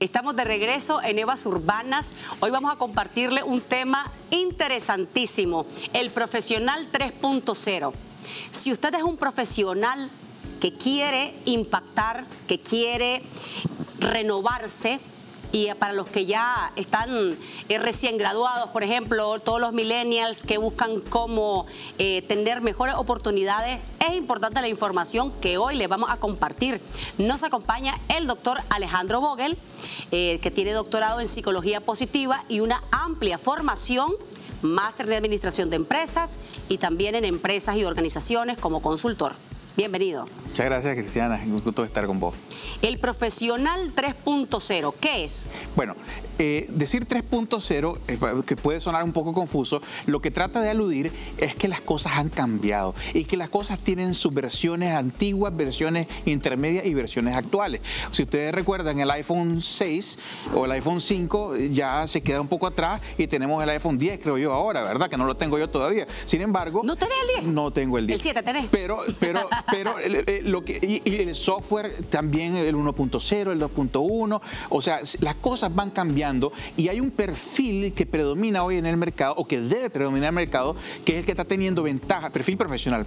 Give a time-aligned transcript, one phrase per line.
[0.00, 2.14] Estamos de regreso en Evas Urbanas.
[2.40, 7.92] Hoy vamos a compartirle un tema interesantísimo, el profesional 3.0.
[8.50, 10.10] Si usted es un profesional
[10.58, 13.22] que quiere impactar, que quiere
[13.98, 15.00] renovarse,
[15.52, 17.36] y para los que ya están
[17.68, 21.66] eh, recién graduados, por ejemplo, todos los millennials que buscan cómo
[21.98, 26.80] eh, tener mejores oportunidades, es importante la información que hoy les vamos a compartir.
[27.18, 29.58] Nos acompaña el doctor Alejandro Vogel,
[30.10, 34.12] eh, que tiene doctorado en psicología positiva y una amplia formación
[34.62, 36.38] máster de administración de empresas
[36.68, 39.34] y también en empresas y organizaciones como consultor.
[39.80, 40.26] Bienvenido.
[40.44, 41.40] Muchas gracias, Cristiana.
[41.42, 42.34] Un gusto estar con vos.
[42.82, 45.46] El profesional 3.0, ¿qué es?
[45.74, 45.94] Bueno,
[46.38, 51.12] eh, decir 3.0, eh, que puede sonar un poco confuso, lo que trata de aludir
[51.38, 56.08] es que las cosas han cambiado y que las cosas tienen sus versiones antiguas, versiones
[56.26, 57.80] intermedias y versiones actuales.
[58.10, 60.18] Si ustedes recuerdan, el iPhone 6
[60.54, 64.20] o el iPhone 5 ya se queda un poco atrás y tenemos el iPhone 10,
[64.20, 65.08] creo yo ahora, ¿verdad?
[65.08, 66.06] Que no lo tengo yo todavía.
[66.24, 66.82] Sin embargo...
[66.84, 67.54] ¿No tenés el 10?
[67.54, 68.16] No tengo el 10.
[68.16, 68.66] ¿El 7 tenés?
[68.70, 69.94] Pero, pero, pero
[70.44, 75.90] lo que, y, el software también, el 1.0, el 2.1, o sea, las cosas van
[75.90, 80.28] cambiando y hay un perfil que predomina hoy en el mercado o que debe predominar
[80.28, 83.06] el mercado, que es el que está teniendo ventaja, perfil profesional,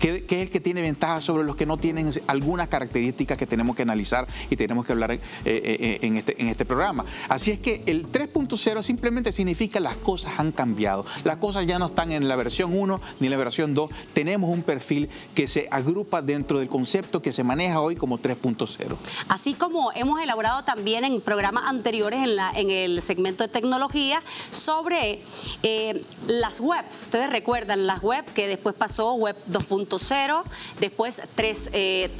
[0.00, 3.76] que, es el que tiene ventaja sobre los que no tienen algunas características que tenemos
[3.76, 7.04] que analizar y tenemos que hablar eh, eh, en, este, en este programa.
[7.28, 11.86] Así es que el 3.0 simplemente significa las cosas han cambiado, las cosas ya no
[11.86, 15.68] están en la versión 1 ni en la versión 2, tenemos un perfil que se
[15.80, 18.96] agrupa dentro del concepto que se maneja hoy como 3.0.
[19.28, 24.22] Así como hemos elaborado también en programas anteriores en, la, en el segmento de tecnología
[24.50, 25.22] sobre
[25.62, 27.02] eh, las webs.
[27.02, 30.42] Ustedes recuerdan las webs que después pasó web 2.0,
[30.80, 32.10] después 3.0 eh,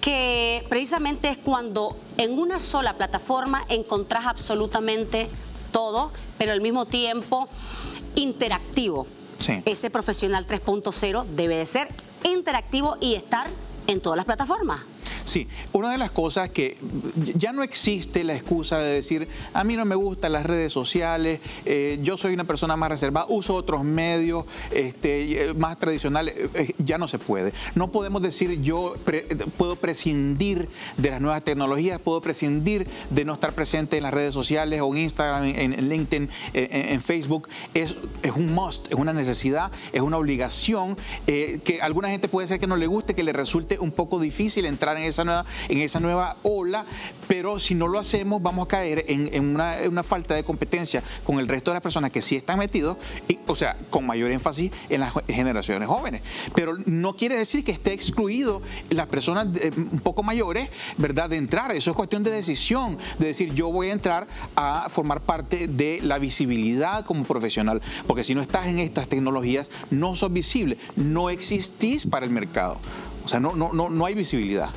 [0.00, 5.28] que precisamente es cuando en una sola plataforma encontrás absolutamente
[5.70, 7.48] todo, pero al mismo tiempo
[8.14, 9.06] interactivo.
[9.64, 11.88] Ese profesional 3.0 debe de ser
[12.24, 13.46] interactivo y estar
[13.86, 14.91] en todas las plataformas.
[15.24, 16.76] Sí, una de las cosas que
[17.34, 21.40] ya no existe la excusa de decir, a mí no me gustan las redes sociales,
[21.64, 26.72] eh, yo soy una persona más reservada, uso otros medios este, eh, más tradicionales, eh,
[26.78, 27.52] ya no se puede.
[27.74, 28.94] No podemos decir yo
[29.56, 34.34] puedo prescindir de las nuevas tecnologías, puedo prescindir de no estar presente en las redes
[34.34, 37.48] sociales o en Instagram, en, LinkedIn, en, Facebook.
[37.74, 40.96] Es, es, un must, es una necesidad, es una obligación
[41.26, 44.66] que alguna gente puede ser que no le guste, que le resulte un poco difícil
[44.66, 46.84] entrar en esa nueva, en esa nueva ola,
[47.28, 51.48] pero si no lo hacemos vamos a caer en, una, falta de competencia con el
[51.48, 52.96] resto de las personas que sí están metidos,
[53.28, 56.22] y, o sea, con mayor énfasis en las generaciones jóvenes.
[56.54, 59.46] Pero no quiere decir que esté excluido las personas
[59.76, 61.72] un poco mayores, ¿verdad?, de entrar.
[61.72, 64.26] Eso es cuestión de decisión, de decir yo voy a entrar
[64.56, 69.70] a formar parte de la visibilidad como profesional, porque si no estás en estas tecnologías,
[69.90, 72.78] no sos visible, no existís para el mercado.
[73.24, 74.70] O sea, no, no, no, no hay visibilidad.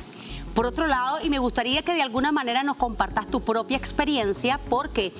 [0.56, 4.58] Por otro lado, y me gustaría que de alguna manera nos compartas tu propia experiencia,
[4.70, 5.12] porque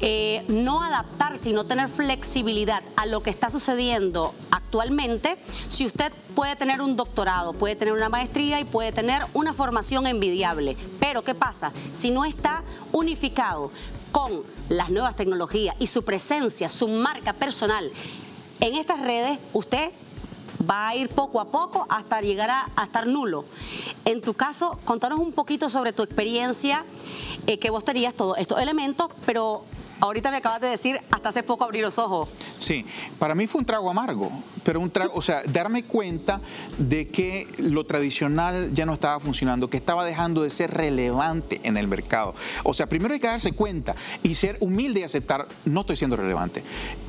[0.00, 5.38] eh, no adaptarse y no tener flexibilidad a lo que está sucediendo actualmente,
[5.68, 10.08] si usted puede tener un doctorado, puede tener una maestría y puede tener una formación
[10.08, 10.76] envidiable.
[10.98, 11.70] Pero, ¿qué pasa?
[11.92, 13.70] Si no está unificado
[14.10, 17.92] con las nuevas tecnologías y su presencia, su marca personal
[18.58, 19.92] en estas redes, usted
[20.68, 23.44] va a ir poco a poco hasta llegar a, estar nulo.
[24.04, 26.84] En tu caso, contanos un poquito sobre tu experiencia,
[27.46, 29.64] eh, que vos tenías todos estos elementos, pero
[30.02, 32.28] Ahorita me acabas de decir, hasta hace poco abrí los ojos.
[32.58, 32.84] Sí,
[33.20, 34.32] para mí fue un trago amargo,
[34.64, 36.40] pero un trago, o sea, darme cuenta
[36.78, 41.76] de que lo tradicional ya no estaba funcionando, que estaba dejando de ser relevante en
[41.76, 42.34] el mercado.
[42.64, 46.16] O sea, primero hay que darse cuenta y ser humilde y aceptar, no estoy siendo
[46.16, 46.62] relevante.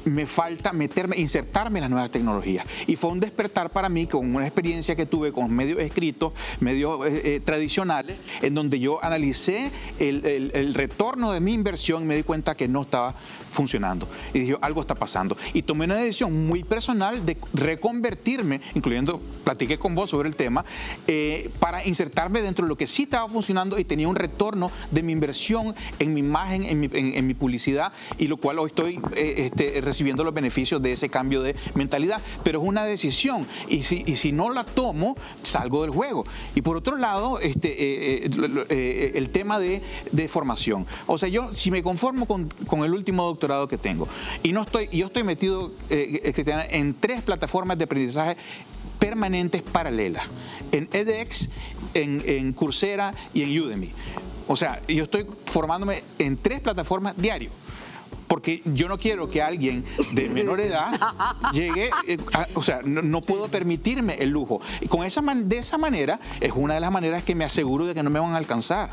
[0.05, 2.65] Me falta meterme, insertarme en las nuevas tecnologías.
[2.87, 7.05] Y fue un despertar para mí con una experiencia que tuve con medios escritos, medios
[7.07, 12.15] eh, eh, tradicionales, en donde yo analicé el, el retorno de mi inversión y me
[12.15, 13.15] di cuenta que no estaba
[13.53, 14.07] funcionando.
[14.33, 15.37] Y dije, algo está pasando.
[15.53, 20.65] Y tomé una decisión muy personal de reconvertirme, incluyendo, platiqué con vos sobre el tema,
[21.07, 25.03] eh, para insertarme dentro de lo que sí estaba funcionando y tenía un retorno de
[25.03, 29.81] mi inversión en mi imagen, en mi, publicidad, y lo cual hoy estoy eh, este,
[29.81, 32.21] recibiendo los beneficios de ese cambio de mentalidad.
[32.43, 36.25] Pero es una decisión, y si, y si no la tomo, salgo del juego.
[36.55, 39.81] Y por otro lado, este, eh, el tema de,
[40.11, 40.85] de formación.
[41.07, 44.07] O sea, yo si me conformo con con el último doctorado que tengo.
[44.41, 47.32] Y no estoy, yo estoy metido, Cristiana, en tres plataformas
[47.77, 48.37] de aprendizaje
[48.99, 50.23] permanentes paralelas,
[50.71, 51.49] en edX,
[51.93, 53.91] en, en Coursera y en Udemy.
[54.47, 57.49] O sea, yo estoy formándome en tres plataformas diario
[58.27, 60.99] porque yo no quiero que alguien de menor edad
[61.53, 62.17] llegue, eh,
[62.55, 64.61] o sea, no, puedo permitirme el lujo.
[64.81, 67.93] Y con esa de esa manera es una de las maneras que me aseguro de
[67.93, 68.89] que no me van a alcanzar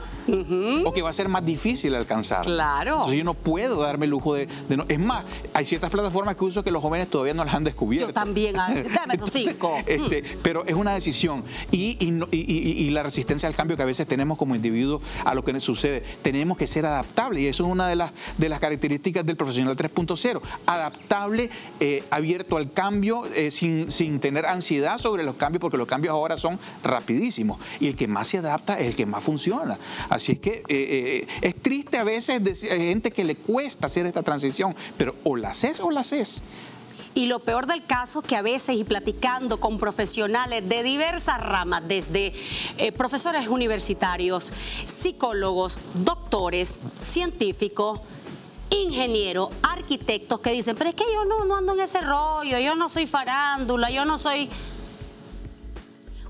[0.84, 2.44] o que va a ser más difícil alcanzar.
[2.44, 2.96] Claro.
[2.96, 4.84] Entonces yo no puedo darme el lujo de, no.
[4.88, 5.24] Es más,
[5.54, 8.08] hay ciertas plataformas que uso que los jóvenes todavía no las han descubierto.
[8.08, 9.78] Yo también, ah, dame tus cinco.
[9.90, 11.42] Este, pero es una decisión
[11.72, 15.52] y, y, la resistencia al cambio que a veces tenemos como individuos a lo que
[15.52, 16.02] nos sucede.
[16.22, 19.76] Tenemos que ser adaptables y eso es una de las, de las características del profesional
[19.76, 25.76] 3.0, adaptable, eh, abierto al cambio, eh, sin, sin, tener ansiedad sobre los cambios, porque
[25.76, 27.58] los cambios ahora son rapidísimos.
[27.81, 29.78] Y el que más se adapta es el que más funciona.
[30.08, 34.22] Así es que eh, es triste a veces decir, gente que le cuesta hacer esta
[34.22, 36.43] transición, pero o la haces o la haces.
[37.12, 41.82] Y lo peor del caso que a veces y platicando con profesionales de diversas ramas,
[41.88, 42.32] desde
[42.96, 44.52] profesores universitarios,
[44.84, 48.00] psicólogos, doctores, científicos,
[48.70, 52.75] ingenieros, arquitectos que dicen, pero es que yo no, no ando en ese rollo, yo
[52.75, 54.49] no soy farándula, yo no soy...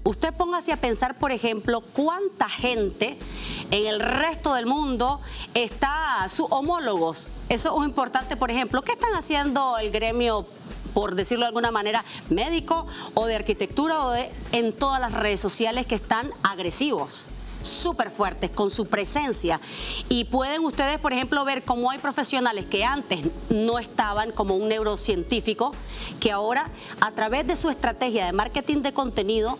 [0.02, 3.18] Usted póngase a pensar, por ejemplo, cuánta gente
[3.70, 5.20] en el resto del mundo
[5.52, 7.28] está, sus homólogos.
[7.50, 10.46] Eso es importante, por ejemplo, ¿qué están haciendo el gremio
[10.94, 12.84] por decirlo de alguna manera, médico
[13.14, 17.26] o de arquitectura o de en todas las redes sociales que están agresivos
[17.62, 19.60] súper fuertes con su presencia
[20.08, 24.68] y pueden ustedes, por ejemplo, ver cómo hay profesionales que antes no estaban como un
[24.68, 25.72] neurocientífico,
[26.18, 26.70] que ahora
[27.00, 29.58] a través de su estrategia de marketing de contenido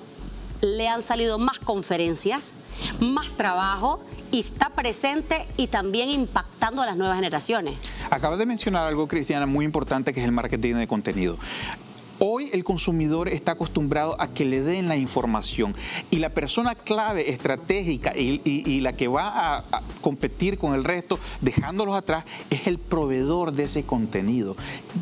[0.61, 2.57] le han salido más conferencias,
[3.01, 7.75] más trabajo y está presente y también impactando a las nuevas generaciones.
[8.11, 11.39] Acabas de mencionar algo, Cristiana, muy importante que es el marketing de contenido.
[12.23, 15.75] Hoy el consumidor está acostumbrado a que le den la información
[16.11, 21.95] y la persona clave, estratégica y, la que va a, competir con el resto, dejándolos
[21.95, 24.55] atrás, es el proveedor de ese contenido.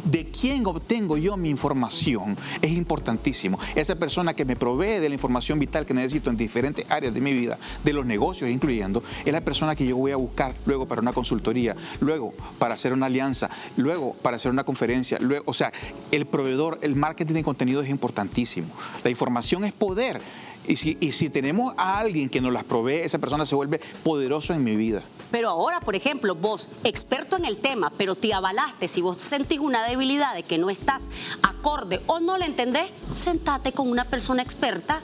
[0.05, 2.37] ¿De quién obtengo yo mi información?
[2.63, 3.59] Es importantísimo.
[3.75, 7.21] Esa persona que me provee de la información vital que necesito en diferentes áreas de
[7.21, 10.87] mi vida, de los negocios incluyendo, es la persona que yo voy a buscar luego
[10.87, 15.55] para una consultoría, luego para hacer una alianza, luego para hacer una conferencia, luego, o
[15.55, 15.73] sea,
[16.13, 18.69] el proveedor, el marketing de contenido es importantísimo.
[19.03, 20.21] La información es poder.
[20.67, 23.81] Y si, y si tenemos a alguien que nos las provee, esa persona se vuelve
[24.05, 25.03] poderoso en mi vida.
[25.31, 29.61] Pero ahora, por ejemplo, vos, experto en el tema, pero te avalaste, si vos sentís
[29.61, 31.11] una debilidad de que no estás
[31.43, 35.01] acorde o no le entendés, sentate con una persona experta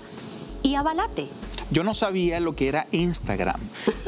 [0.62, 1.28] y avalate.
[1.70, 3.60] Yo no sabía lo que era Instagram.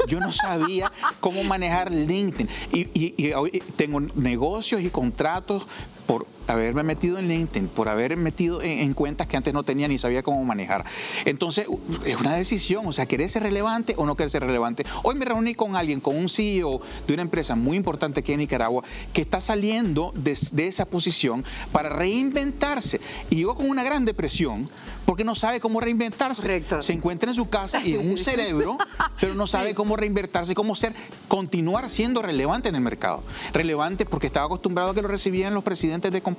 [0.07, 2.47] Yo no sabía cómo manejar LinkedIn.
[2.71, 3.33] Y, y,
[3.75, 5.65] tengo negocios y contratos
[6.05, 9.97] por haberme metido en LinkedIn, por haber metido en, cuentas que antes no tenía ni
[9.97, 10.85] sabía cómo manejar.
[11.25, 11.67] Entonces,
[12.05, 14.85] es una decisión, o sea, ¿querés ser relevante o no querés ser relevante?
[15.03, 18.39] Hoy me reuní con alguien, con un CEO de una empresa muy importante aquí en
[18.39, 18.83] Nicaragua,
[19.13, 20.31] que está saliendo de,
[20.67, 22.99] esa posición para reinventarse.
[23.29, 24.69] Y llegó con una gran depresión
[25.05, 26.63] porque no sabe cómo reinventarse.
[26.79, 28.77] Se encuentra en su casa y en un cerebro,
[29.19, 30.93] pero no sabe cómo reinventarse, cómo ser,
[31.27, 33.23] continuar siendo relevante en el mercado.
[33.53, 36.36] Relevante porque estaba acostumbrado a que lo recibían los presidentes de compañías,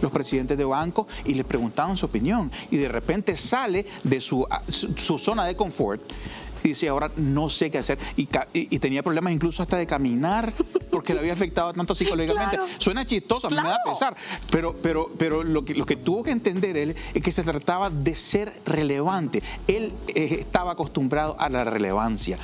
[0.00, 2.50] los presidentes de bancos y le preguntaban su opinión.
[2.70, 6.00] Y de repente sale de su, su, zona de confort
[6.64, 7.98] y dice, ahora no sé qué hacer.
[8.16, 8.26] Y,
[8.78, 10.52] tenía problemas incluso hasta de caminar
[10.90, 12.58] porque le había afectado tanto psicológicamente.
[12.78, 14.14] Suena chistoso, a mí me da pesar,
[14.50, 17.90] pero, pero, pero lo, que, lo que tuvo que entender él es que se trataba
[17.90, 19.42] de ser relevante.
[19.66, 22.38] Él eh, estaba acostumbrado a la relevancia.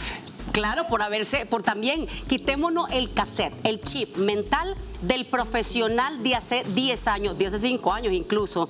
[0.53, 6.65] Claro, por haberse, por también quitémonos el cassette, el chip mental del profesional de hace
[6.75, 8.69] 10 años, de hace 5 años incluso.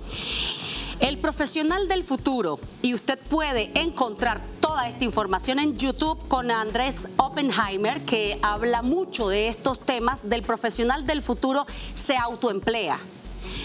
[1.01, 7.09] El profesional del futuro, y usted puede encontrar toda esta información en YouTube con Andrés
[7.17, 12.99] Oppenheimer, que habla mucho de estos temas del profesional del futuro, se autoemplea.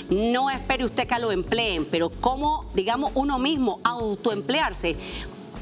[0.10, 4.96] No espere usted que lo empleen, pero cómo, digamos, uno mismo autoemplearse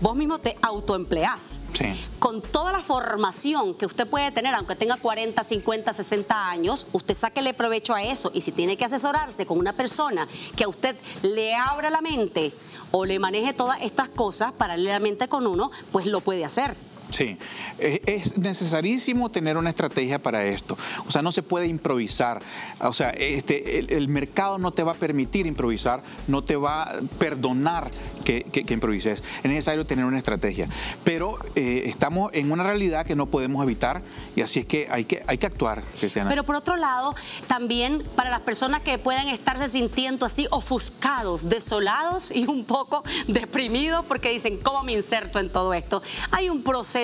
[0.01, 1.62] vos mismo te autoempleás.
[1.74, 1.86] Sí.
[2.20, 7.15] Con toda la formación que usted puede tener, aunque tenga 40, 50, 60 años, usted
[7.15, 8.31] sáquele provecho a eso.
[8.34, 12.53] Y si tiene que asesorarse con una persona que a usted le abra la mente
[12.91, 16.75] o le maneje todas estas cosas paralelamente con uno, pues lo puede hacer.
[17.12, 17.38] Sí,
[17.77, 20.77] es necesarísimo tener una estrategia para esto.
[21.08, 22.39] O sea, no se puede improvisar.
[22.80, 27.01] O sea, este, el, mercado no te va a permitir improvisar, no te va a
[27.20, 27.91] perdonar
[28.24, 29.24] que, improvises.
[29.44, 30.70] Es necesario tener una estrategia.
[31.03, 34.01] Pero eh, estamos en una realidad que no podemos evitar
[34.36, 36.30] y así es que hay que, hay que actuar, Cristiana.
[36.30, 37.15] Pero por otro lado,
[37.48, 44.06] también para las personas que puedan estarse sintiendo así ofuscados, desolados y un poco deprimidos
[44.06, 46.01] porque dicen, ¿cómo me inserto en todo esto?
[46.32, 47.00] Hay un proceso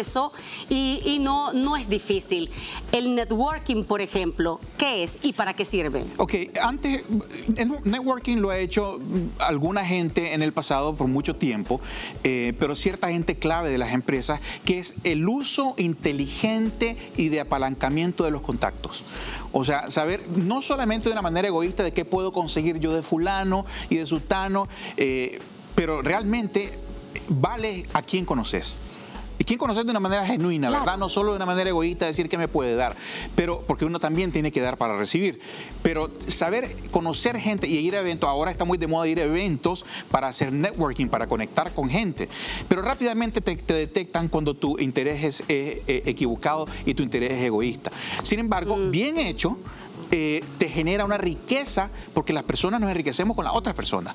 [0.69, 2.49] y, no, no es difícil.
[2.91, 6.03] El networking, por ejemplo, ¿qué es y para qué sirve?
[6.17, 7.03] Ok, antes,
[7.83, 8.99] networking lo ha hecho
[9.39, 11.81] alguna gente en el pasado por mucho tiempo,
[12.23, 17.39] eh, pero cierta gente clave de las empresas, que es el uso inteligente y de
[17.39, 19.03] apalancamiento de los contactos.
[19.51, 23.01] O sea, saber no solamente de una manera egoísta de qué puedo conseguir yo de
[23.01, 25.39] fulano y de sultano, eh,
[25.75, 26.77] pero realmente
[27.29, 28.77] vale a quién conoces.
[29.47, 30.97] Quién conocer de una manera genuina, ¿verdad?
[30.97, 32.97] No solo de una manera egoísta decir que me puede dar,
[33.33, 35.39] pero porque uno también tiene que dar para recibir.
[35.81, 39.23] Pero saber conocer gente y ir a eventos, ahora está muy de moda ir a
[39.23, 42.27] eventos para hacer networking, para conectar con gente.
[42.67, 47.43] Pero rápidamente te, detectan cuando tu interés es eh, eh, equivocado y tu interés es
[47.43, 47.89] egoísta.
[48.23, 48.91] Sin embargo, mm.
[48.91, 49.57] bien hecho,
[50.11, 54.13] eh, te genera una riqueza porque las personas nos enriquecemos con las otras personas.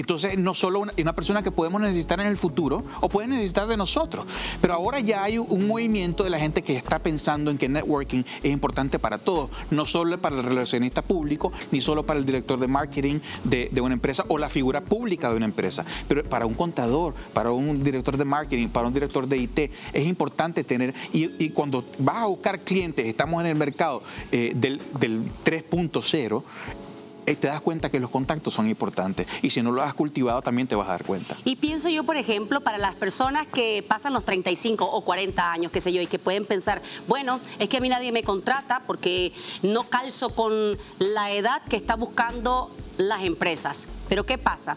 [0.00, 3.76] Entonces, no solo una, persona que podemos necesitar en el futuro o puede necesitar de
[3.76, 4.26] nosotros,
[4.60, 8.22] pero ahora ya hay un movimiento de la gente que está pensando en que networking
[8.42, 12.60] es importante para todos, no solo para el relacionista público, ni solo para el director
[12.60, 16.54] de marketing de, una empresa o la figura pública de una empresa, pero para un
[16.54, 19.58] contador, para un director de marketing, para un director de IT,
[19.92, 24.80] es importante tener, y, cuando vas a buscar clientes, estamos en el mercado eh, del,
[24.98, 26.85] del 3.0, eh,
[27.34, 29.26] te das cuenta que los contactos son importantes.
[29.42, 31.36] Y si no lo has cultivado, también te vas a dar cuenta.
[31.44, 35.72] Y pienso yo, por ejemplo, para las personas que pasan los 35 o 40 años,
[35.72, 38.82] qué sé yo, y que pueden pensar, bueno, es que a mí nadie me contrata
[38.86, 43.88] porque no calzo con la edad que está buscando las empresas.
[44.08, 44.76] Pero ¿qué pasa?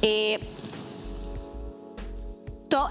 [0.00, 0.38] Eh,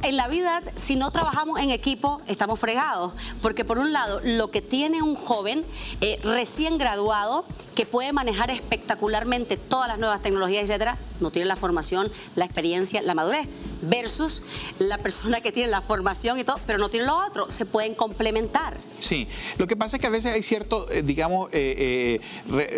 [0.03, 3.13] en la vida, si no trabajamos en equipo, estamos fregados.
[3.41, 5.63] Porque por un lado, lo que tiene un joven
[6.01, 11.55] eh, recién graduado, que puede manejar espectacularmente todas las nuevas tecnologías, etcétera, no tiene la
[11.55, 13.47] formación, la experiencia, la madurez
[13.81, 14.43] versus
[14.77, 17.95] la persona que tiene la formación y todo, pero no tiene lo otro, se pueden
[17.95, 18.77] complementar.
[18.99, 22.19] Sí, lo que pasa es que a veces hay cierto, eh, digamos, eh,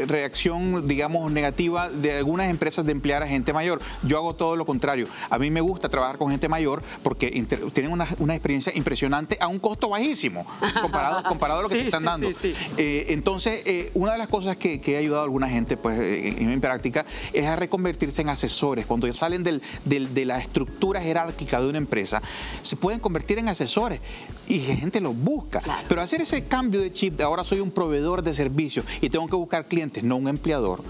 [0.07, 3.81] reacción, digamos, negativa de algunas empresas de emplear a gente mayor.
[4.03, 5.07] Yo hago todo lo contrario.
[5.29, 7.31] A mí me gusta trabajar con gente mayor porque
[7.73, 10.45] tienen una, experiencia impresionante a un costo bajísimo
[10.81, 12.29] comparado, comparado a lo que te están dando.
[12.77, 16.57] entonces, una de las cosas que, que, ha ayudado a alguna gente pues, en, mi
[16.57, 18.85] práctica es a reconvertirse en asesores.
[18.85, 22.21] Cuando salen del, de la estructura jerárquica de una empresa,
[22.61, 23.99] se pueden convertir en asesores
[24.47, 25.61] y gente los busca.
[25.87, 29.27] Pero hacer ese cambio de chip de ahora soy un proveedor de servicios y tengo
[29.27, 30.83] que buscar clientes, no un empleador.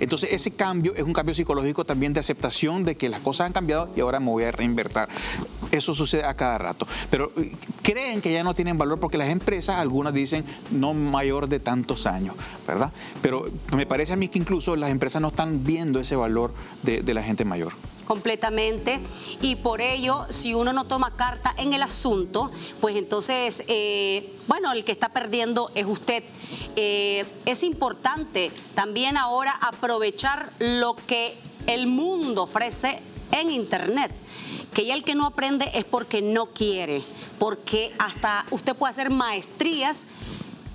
[0.00, 3.52] Entonces ese cambio es un cambio psicológico también de aceptación de que las cosas han
[3.52, 5.02] cambiado y ahora me voy a reinvertir.
[5.70, 6.86] Eso sucede a cada rato.
[7.10, 11.48] Pero eh, creen que ya no tienen valor porque las empresas, algunas dicen no mayor
[11.48, 12.34] de tantos años,
[12.66, 12.90] ¿verdad?
[13.22, 13.44] Pero
[13.76, 17.22] me parece a mí que incluso las empresas no están viendo ese valor de la
[17.22, 17.72] gente mayor
[18.12, 19.00] completamente
[19.40, 24.70] y por ello si uno no toma carta en el asunto, pues entonces, eh, bueno,
[24.70, 26.22] el que está perdiendo es usted.
[26.76, 31.34] Eh, es importante también ahora aprovechar lo que
[31.66, 33.00] el mundo ofrece
[33.30, 34.12] en Internet
[34.74, 37.02] que ya el que no aprende es porque no quiere,
[37.38, 40.06] porque hasta usted puede hacer maestrías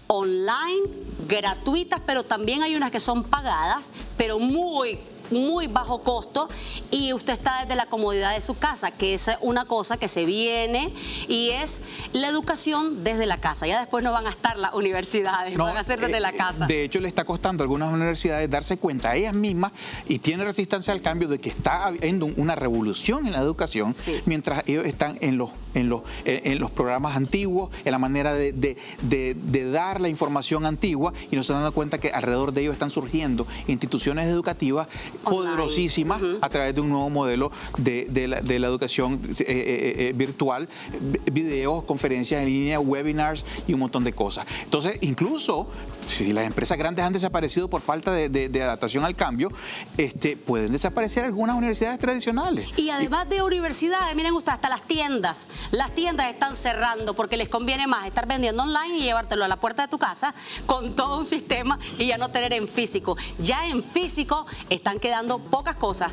[0.07, 0.87] online,
[1.27, 4.99] gratuitas, pero también hay unas que son pagadas, pero muy
[5.31, 6.49] muy bajo costo
[6.91, 10.25] y usted está desde la comodidad de su casa, que es una cosa que se
[10.25, 10.93] viene
[11.27, 11.81] y es
[12.13, 13.67] la educación desde la casa.
[13.67, 16.65] Ya después no van a estar las universidades, van a ser desde la eh, casa.
[16.65, 19.71] De hecho, le está costando a algunas universidades darse cuenta a ellas mismas
[20.07, 23.93] y tiene resistencia al cambio de que está habiendo una revolución en la educación
[24.25, 28.53] mientras ellos están en los, en, los, en los programas antiguos, en la manera de,
[28.53, 32.89] de dar la información antigua y nos están dando cuenta que alrededor de ellos están
[32.89, 39.95] surgiendo instituciones educativas poderosísima a través de un nuevo modelo de, la, educación eh, eh,
[40.09, 40.67] eh, virtual,
[41.31, 44.45] videos, conferencias en línea, webinars y un montón de cosas.
[44.63, 45.67] Entonces, incluso
[46.05, 49.51] si las empresas grandes han desaparecido por falta de, adaptación al cambio,
[49.97, 52.67] este, pueden desaparecer algunas universidades tradicionales.
[52.77, 55.47] Y además de universidades, miren ustedes, hasta las tiendas.
[55.71, 59.57] Las tiendas están cerrando porque les conviene más estar vendiendo online y llevártelo a la
[59.57, 60.33] puerta de tu casa
[60.65, 63.17] con todo un sistema y ya no tener en físico.
[63.39, 66.11] Ya en físico están quedando pocas cosas.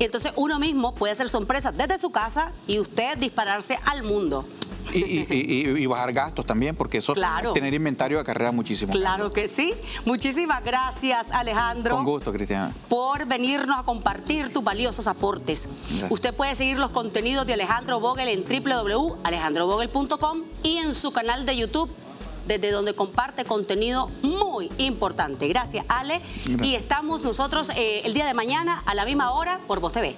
[0.00, 4.44] Entonces uno mismo puede hacer sorpresas desde su casa y usted dispararse al mundo.
[4.92, 7.14] Y, bajar gastos también, porque eso,
[7.52, 8.92] tener inventario acarrea muchísimo.
[8.92, 9.74] Claro que sí.
[10.04, 11.96] Muchísimas gracias, Alejandro.
[11.96, 12.72] Con gusto, Cristiana.
[12.88, 15.68] Por venirnos a compartir tus valiosos aportes.
[16.08, 21.56] Usted puede seguir los contenidos de Alejandro Vogel en www.alejandrovogel.com y en su canal de
[21.56, 21.90] YouTube
[22.46, 25.48] desde donde comparte contenido muy importante.
[25.48, 26.20] Gracias, Ale.
[26.62, 30.16] Y estamos nosotros eh, el día de mañana a la misma hora por Voz TV.